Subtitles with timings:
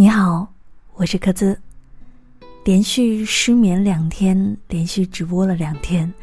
[0.00, 0.46] 你好，
[0.94, 1.58] 我是柯兹。
[2.64, 6.14] 连续失眠两天，连续直播了两天，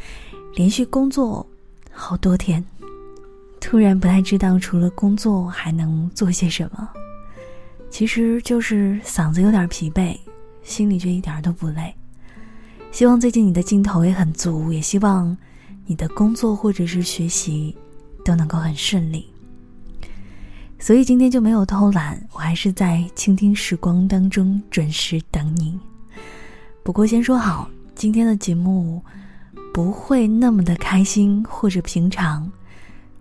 [0.53, 1.45] 连续工作
[1.91, 2.63] 好多天，
[3.59, 6.89] 突然不太知道除了工作还能做些什么。
[7.89, 10.17] 其实就是嗓子有点疲惫，
[10.63, 11.93] 心里却一点都不累。
[12.93, 15.37] 希望最近你的劲头也很足，也希望
[15.85, 17.75] 你的工作或者是学习
[18.23, 19.27] 都能够很顺利。
[20.77, 25.79] 所以今天就没有偷懒，我还是在倾听时光当中准时等你。
[26.83, 29.01] 不过先说好，今天的节目
[29.73, 32.51] 不会那么的开心或者平常，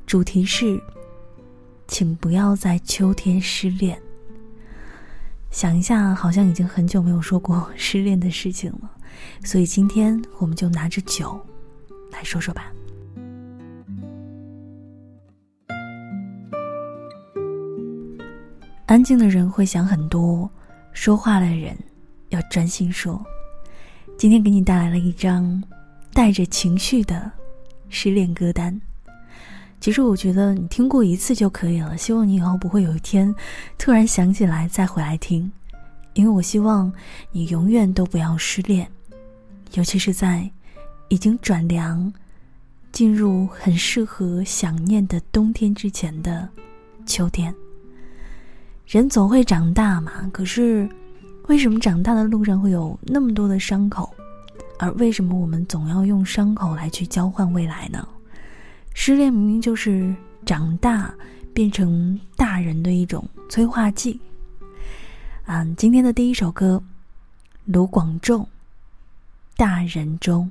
[0.06, 0.78] 主题是，
[1.88, 3.98] 请不要在秋天失恋。
[5.50, 8.90] 想一下，好像已经很久没有说过失恋的事情了，
[9.44, 11.40] 所以今天我们就拿着酒
[12.10, 12.70] 来说说吧。
[18.86, 20.48] 安静的人会想很多，
[20.92, 21.74] 说话的人
[22.28, 23.24] 要专心说。
[24.18, 25.62] 今天给你带来了一张
[26.12, 27.30] 带着情绪的
[27.88, 28.78] 失恋歌单。
[29.80, 33.34] 其实我觉得你听过一次就可以了，希望你以后不会有一天
[33.78, 35.50] 突然想起来再回来听，
[36.12, 36.92] 因为我希望
[37.32, 38.86] 你永远都不要失恋，
[39.72, 40.48] 尤其是在
[41.08, 42.12] 已经转凉、
[42.92, 46.48] 进入很适合想念的冬天之前的
[47.06, 47.54] 秋天。
[48.86, 50.88] 人总会长大嘛，可是
[51.48, 54.14] 为什么长大的路上会有那么多的伤口？
[54.78, 58.06] 而为什么我们总要用伤口来去交换未来呢？
[58.92, 61.12] 失恋明明就是长大
[61.52, 64.20] 变成大人的一种催化剂。
[65.46, 66.82] 嗯，今天的第一首歌，
[67.64, 68.42] 卢广仲，
[69.56, 70.50] 《大人中》。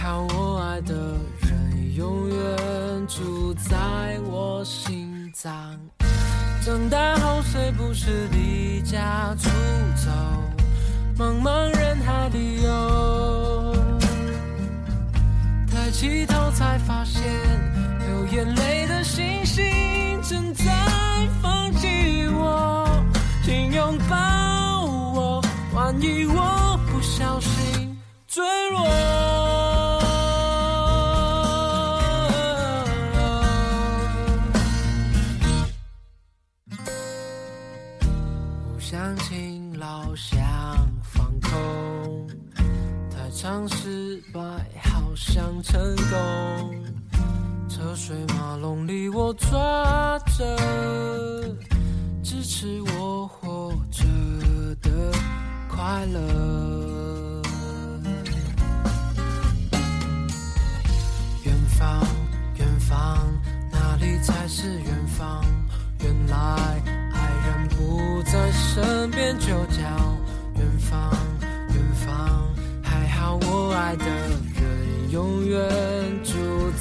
[0.00, 0.94] 好，我爱的
[1.40, 5.52] 人永远住在我心脏。
[6.64, 9.48] 长大后谁不是离家出
[9.96, 10.10] 走，
[11.18, 12.57] 茫茫人海里
[49.28, 50.56] 我抓着
[52.22, 54.06] 支持我活着
[54.80, 55.12] 的
[55.68, 57.42] 快乐。
[61.44, 62.02] 远方，
[62.56, 63.18] 远方，
[63.70, 65.44] 哪里才是远方？
[66.00, 66.82] 原来
[67.12, 69.82] 爱人不在身边，就叫
[70.56, 71.12] 远方，
[71.74, 72.48] 远方。
[72.82, 75.68] 还好我爱的人永远
[76.24, 76.32] 住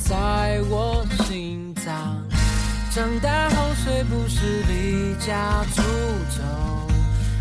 [0.01, 2.25] 在我心脏。
[2.97, 5.83] 长大后虽不是离家出
[6.35, 6.41] 走，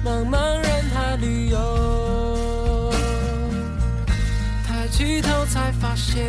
[0.04, 2.92] 茫茫人海旅游，
[4.66, 6.26] 抬起头才发现，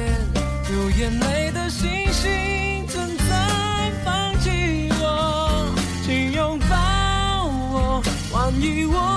[0.70, 5.76] 流眼泪的星星正在放弃我，
[6.06, 8.02] 请拥抱我，
[8.32, 9.17] 万一我。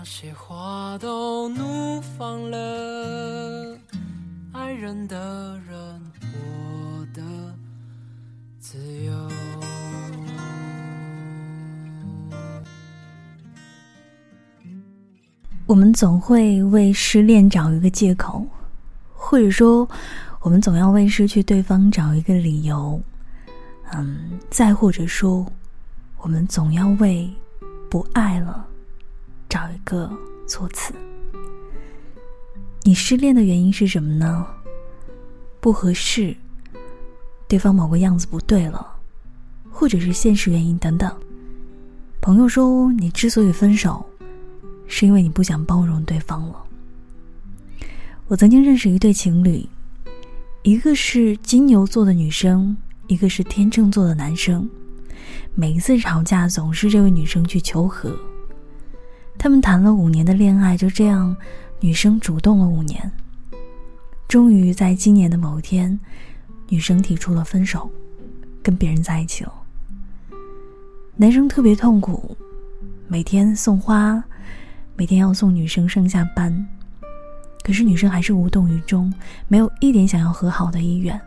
[0.00, 3.78] 那些花都怒放了，
[4.50, 5.76] 爱人的人，
[6.22, 7.22] 我的
[8.58, 9.12] 自由。
[15.66, 18.46] 我们总会为失恋找一个借口，
[19.14, 19.86] 或者说，
[20.40, 22.98] 我们总要为失去对方找一个理由。
[23.92, 25.44] 嗯，再或者说，
[26.16, 27.30] 我们总要为
[27.90, 28.66] 不爱了
[29.84, 30.10] 个
[30.46, 30.94] 措辞。
[32.82, 34.46] 你失恋的原因是什么呢？
[35.60, 36.36] 不合适，
[37.46, 38.86] 对方某个样子不对了，
[39.70, 41.14] 或者是现实原因等等。
[42.20, 44.04] 朋友说，你之所以分手。
[44.92, 46.64] 是因为你不想包容对方了。
[48.26, 49.64] 我曾经认识一对情侣，
[50.64, 54.68] 一个是金牛座的女生，一个是天秤座的男生。
[55.54, 58.12] 每一次吵架，总是这位女生去求和。
[59.42, 61.34] 他们谈了五年的恋爱，就这样，
[61.80, 63.10] 女生主动了五年。
[64.28, 65.98] 终于在今年的某一天，
[66.68, 67.90] 女生提出了分手，
[68.62, 69.52] 跟别人在一起了。
[71.16, 72.36] 男生特别痛苦，
[73.08, 74.22] 每天送花。
[74.94, 76.68] 每天要送女生上下班，
[77.64, 79.10] 可是女生还是无动于衷，
[79.48, 81.18] 没有一点想要和好的意愿。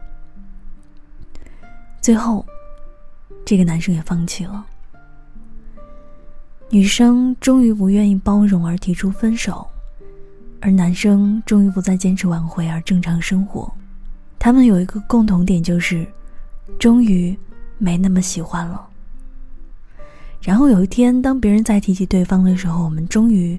[2.00, 2.46] 最后，
[3.44, 4.64] 这个男生也放弃了。
[6.74, 9.64] 女生终于不愿意包容而提出分手，
[10.60, 13.72] 而男生终于不再坚持挽回而正常生活。
[14.40, 16.04] 他们有一个共同点，就是
[16.80, 17.38] 终于
[17.78, 18.90] 没那么喜欢了。
[20.42, 23.56] 然后有一天，当别人再提起对方的时候，我们终于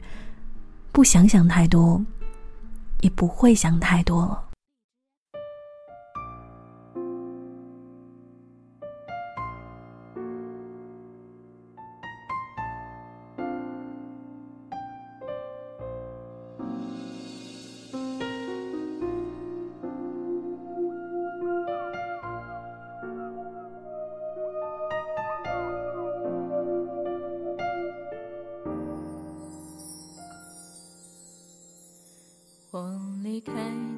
[0.90, 2.04] 不想想太多，
[3.02, 4.42] 也不会想太多了。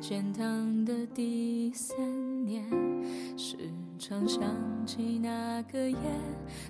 [0.08, 1.97] 建堂的第三
[2.44, 2.62] 年，
[3.37, 3.56] 时
[3.99, 4.41] 常想
[4.87, 5.97] 起那个夜，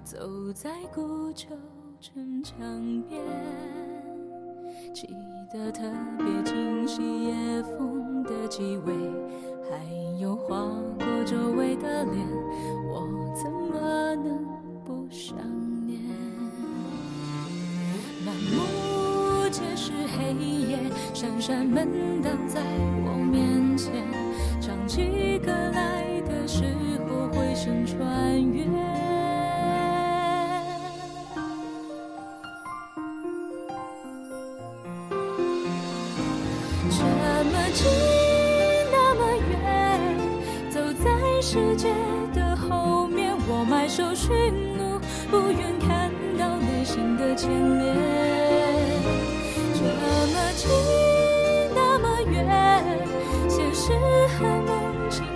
[0.02, 1.48] 走在古旧
[2.00, 2.56] 城墙
[3.10, 3.20] 边，
[4.94, 5.06] 记
[5.52, 5.82] 得特
[6.16, 8.94] 别清晰夜风的气味，
[9.68, 9.84] 还
[10.18, 10.56] 有划
[10.98, 12.26] 过周围的脸，
[12.88, 14.46] 我怎么能
[14.82, 15.36] 不想
[15.86, 16.00] 念？
[18.24, 20.78] 满目皆是黑夜，
[21.12, 21.86] 闪闪门
[22.22, 22.62] 挡在
[23.04, 23.15] 我
[23.76, 24.15] 前，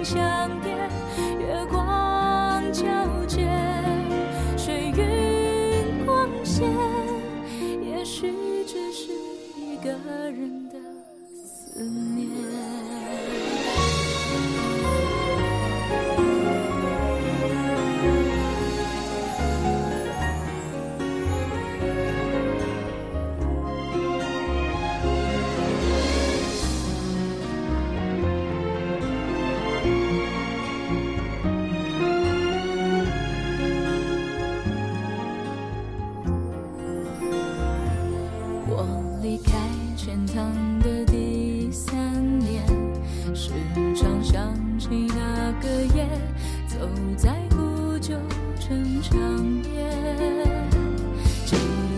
[0.04, 1.09] 想点。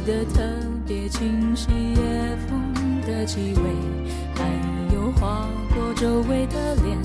[0.05, 0.43] 的特
[0.87, 3.63] 别清晰夜风的气味，
[4.35, 4.43] 还
[4.95, 6.99] 有划过周围的脸，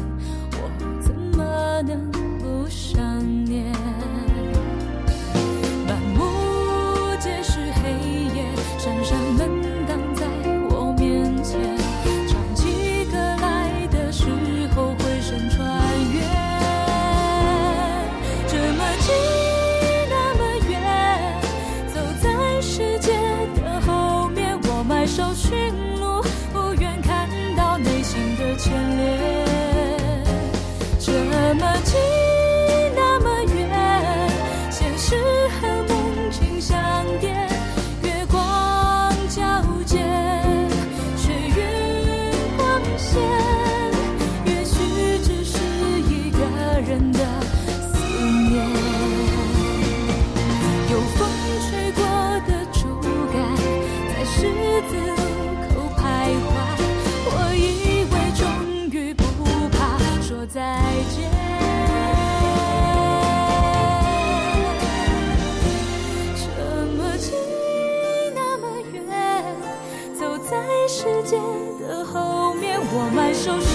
[70.98, 71.38] 世界
[71.80, 73.72] 的后面，我满手寻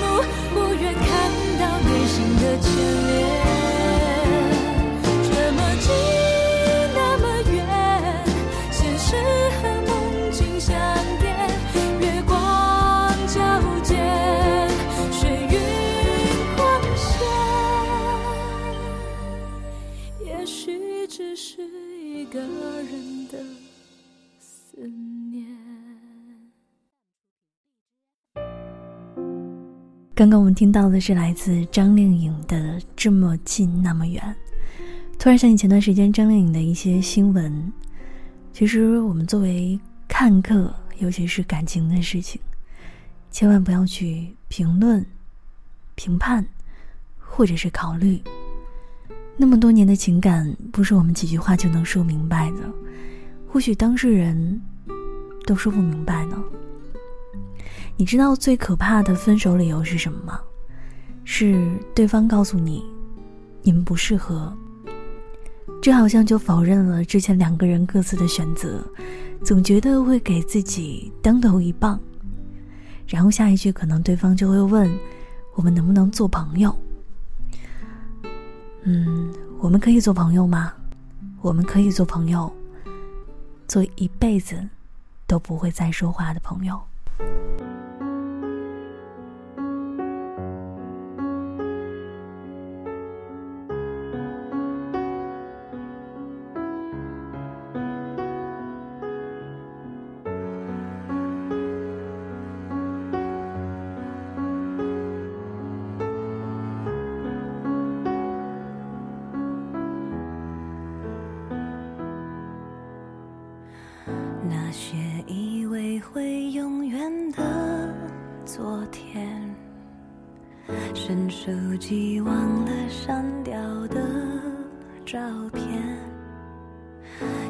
[0.00, 1.06] 路，不愿看
[1.60, 2.66] 到内心的牵
[3.06, 3.53] 连。
[30.16, 34.22] 刚刚我们听到的是来自张靓颖的《这么近那么远》，
[35.18, 37.72] 突然想起前段时间张靓颖的一些新闻。
[38.52, 42.40] 其实我们作为看客，尤其是感情的事情，
[43.32, 45.04] 千万不要去评论、
[45.96, 46.46] 评判，
[47.18, 48.22] 或者是考虑。
[49.36, 52.58] 那么多年的情感，不是我们几句话就能说明白的，
[53.48, 54.62] 或许当事人
[55.44, 56.40] 都说不明白呢。
[57.96, 60.40] 你知道最可怕的分手理由是什么吗？
[61.24, 62.84] 是对方告诉你，
[63.62, 64.52] 你们不适合。
[65.80, 68.82] 这好像就否认了之前两个人各自的选择，
[69.44, 71.98] 总觉得会给自己当头一棒。
[73.06, 74.90] 然后下一句可能对方就会问，
[75.54, 76.74] 我们能不能做朋友？
[78.82, 80.72] 嗯，我们可以做朋友吗？
[81.40, 82.52] 我们可以做朋友，
[83.68, 84.56] 做一辈子
[85.26, 86.80] 都不会再说话的朋友。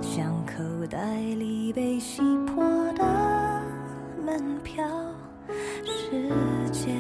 [0.01, 3.63] 像口袋里被洗破的
[4.25, 4.85] 门票，
[5.85, 6.31] 时
[6.71, 6.97] 间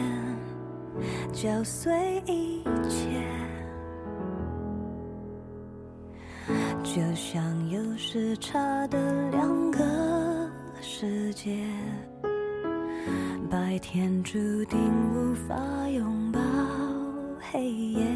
[1.33, 3.23] 搅碎一切。
[6.83, 9.80] 就像有时差的两个
[10.80, 11.66] 世界，
[13.50, 14.78] 白天注定
[15.12, 15.54] 无法
[15.88, 16.40] 拥抱
[17.50, 18.06] 黑夜。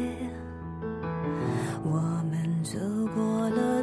[1.83, 2.77] 我们走
[3.13, 3.78] 过了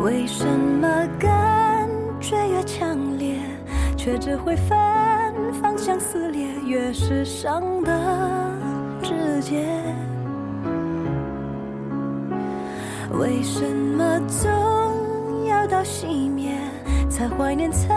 [0.00, 1.88] 为什么感
[2.20, 3.38] 觉越强烈，
[3.96, 5.32] 却只会反
[5.62, 7.92] 方向撕裂，越是伤的
[9.02, 9.64] 直接？
[13.18, 16.58] 为什么总要到熄灭，
[17.08, 17.88] 才怀念曾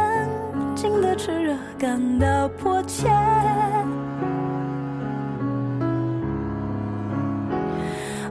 [0.75, 3.09] 经的炽热，感到迫切？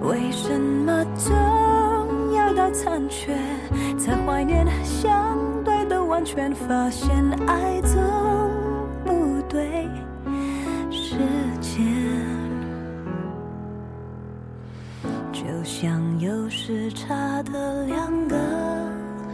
[0.02, 1.34] 为什么总
[2.72, 3.36] 残缺，
[3.98, 7.14] 才怀念相对的完全，发现
[7.46, 8.00] 爱总
[9.04, 9.88] 不对
[10.90, 11.16] 时
[11.60, 11.84] 间。
[15.32, 18.36] 就像有时差的两个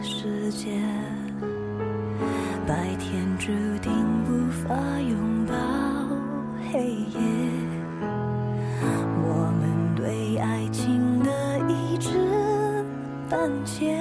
[0.02, 0.70] 世界，
[2.66, 3.48] 白天注
[3.80, 3.92] 定
[4.28, 5.54] 无法拥抱
[6.70, 7.71] 黑夜。
[13.32, 13.96] 半截，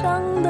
[0.00, 0.49] 伤的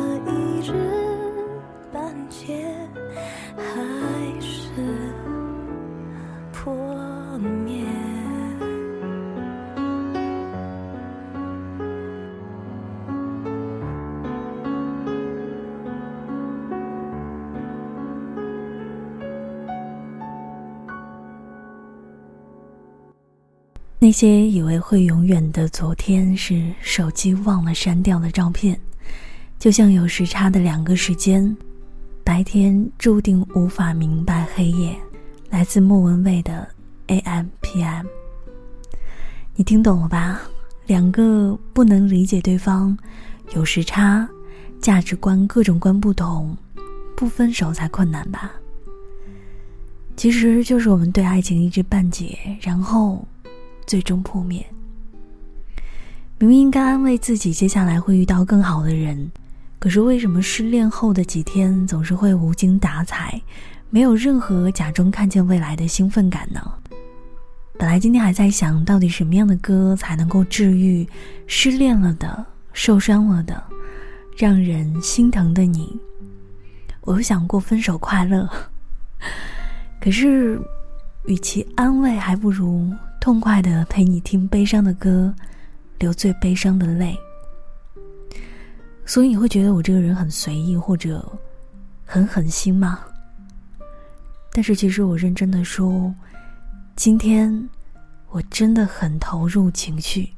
[24.03, 28.75] 那些以为会永远的昨天，是手机忘了删掉的照片，
[29.59, 31.55] 就像有时差的两个时间，
[32.23, 34.97] 白天注定无法明白黑夜。
[35.51, 36.67] 来自莫文蔚的
[37.09, 37.45] A.M.
[37.61, 38.07] P.M.
[39.53, 40.41] 你听懂了吧？
[40.87, 42.97] 两个不能理解对方，
[43.53, 44.27] 有时差，
[44.81, 46.57] 价值观各种观不同，
[47.15, 48.51] 不分手才困难吧？
[50.17, 53.23] 其实就是我们对爱情一知半解，然后。
[53.85, 54.65] 最终破灭。
[56.39, 59.31] 明明应该安慰自己，接下来会遇到更好的人，
[59.77, 63.39] 可是为什么失恋后的几天总是会无精打采，
[63.89, 66.59] 没有任何假装看见未来的兴奋感呢？
[67.77, 71.07] 本来今天还在想到底什么样的歌才能够治愈
[71.47, 73.63] 失恋了的、受伤了的、
[74.37, 75.99] 让人心疼的你。
[77.01, 78.47] 我有想过分手快乐，
[79.99, 80.61] 可是
[81.25, 82.91] 与其安慰，还不如。
[83.21, 85.31] 痛快的陪你听悲伤的歌，
[85.99, 87.15] 流最悲伤的泪。
[89.05, 91.23] 所以你会觉得我这个人很随意或者
[92.03, 92.99] 很狠心吗？
[94.51, 96.11] 但是其实我认真的说，
[96.95, 97.69] 今天
[98.29, 100.33] 我真的很投入情绪。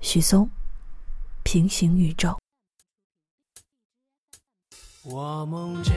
[0.00, 0.48] 许嵩，
[1.42, 2.38] 平行宇宙。
[5.02, 5.92] 我梦见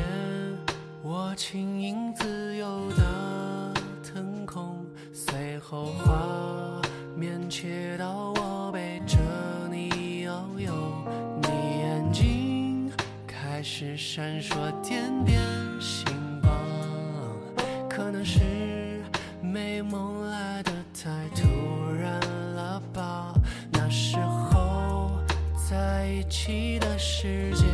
[1.03, 3.48] 我轻盈自由的。
[5.59, 6.81] 后画
[7.15, 9.17] 面切到我背着
[9.69, 10.71] 你游，
[11.41, 12.91] 你眼睛
[13.27, 15.41] 开始闪烁点点
[15.79, 16.05] 星
[16.41, 16.51] 光，
[17.89, 19.03] 可能是
[19.41, 21.45] 美梦来的太突
[22.01, 22.19] 然
[22.55, 23.33] 了吧？
[23.71, 25.11] 那时候
[25.69, 27.67] 在一起的时间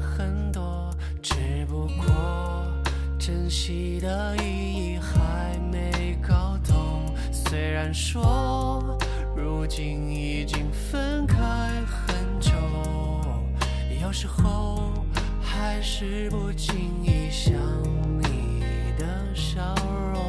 [0.00, 0.90] 很多，
[1.22, 2.04] 只不过
[3.18, 4.42] 珍惜的意
[4.94, 4.99] 义。
[7.82, 8.98] 然说
[9.34, 11.38] 如今已经分开
[11.86, 12.52] 很久，
[14.02, 14.92] 有时候
[15.40, 17.54] 还是不经意想
[18.18, 18.62] 你
[18.98, 19.74] 的笑
[20.12, 20.20] 容。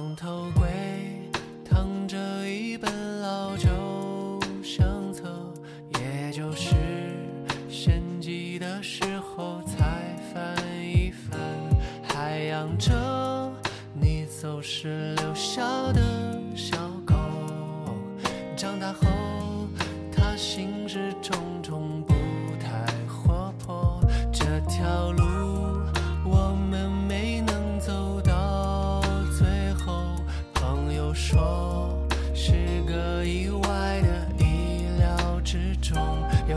[0.00, 0.66] 床头柜
[1.62, 2.16] 躺着
[2.48, 3.68] 一本老旧
[4.62, 5.28] 相册，
[5.98, 6.74] 也就是
[7.68, 11.38] 献祭的时候才翻一翻，
[12.08, 13.52] 还养着
[13.92, 15.60] 你走时留下
[15.92, 16.00] 的
[16.56, 17.14] 小狗，
[18.56, 19.19] 长大后。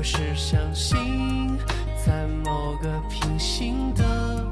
[0.04, 1.58] 是相信
[2.06, 4.43] 在某个平行的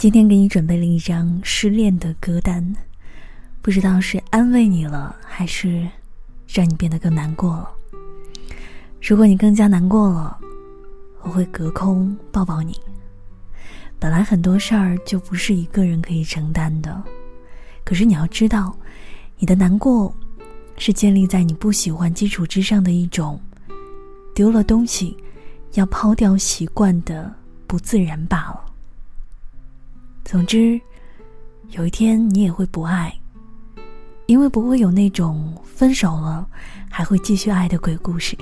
[0.00, 2.74] 今天给你准备了一张失恋的歌单，
[3.60, 5.86] 不知道是安慰你了，还是
[6.48, 7.68] 让你变得更难过了。
[9.02, 10.38] 如果你更加难过了，
[11.20, 12.80] 我会隔空抱抱你。
[13.98, 17.04] 本来很多事儿就不是一个人可以承担的，
[17.84, 18.74] 可是你要知道，
[19.36, 20.10] 你的难过
[20.78, 23.38] 是建立在你不喜欢基础之上的一种
[24.34, 25.14] 丢了东西
[25.74, 27.30] 要抛掉习惯的
[27.66, 28.69] 不自然罢了。
[30.24, 30.80] 总之，
[31.70, 33.12] 有一天你也会不爱，
[34.26, 36.48] 因为不会有那种分手了
[36.88, 38.36] 还会继续爱的鬼故事。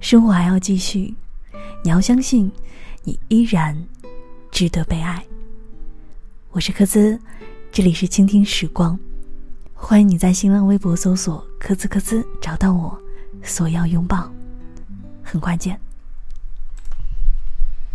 [0.00, 1.14] 生活还要继续，
[1.84, 2.50] 你要相信，
[3.04, 3.76] 你依然
[4.50, 5.22] 值得被爱。
[6.50, 7.18] 我是柯兹，
[7.70, 8.98] 这里是倾听时光，
[9.72, 12.98] 欢迎你在新浪微博搜索“柯兹柯兹”找到我，
[13.44, 14.28] 索要拥抱，
[15.22, 15.78] 很关键。